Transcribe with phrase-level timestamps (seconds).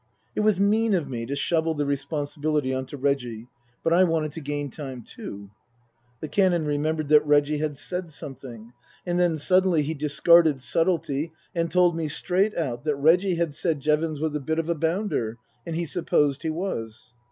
[0.35, 3.45] It was mean of me to shovel the responsibility on to Reggie,
[3.83, 5.51] but I wanted to gain time, too.
[6.21, 8.73] The Canon remembered that Reggie had said some thing.
[9.05, 13.79] And then suddenly he discarded subtlety and told me straight out that Reggie had said
[13.79, 15.37] Jevons was a bit of a bounder,
[15.67, 17.13] and he supposed he was.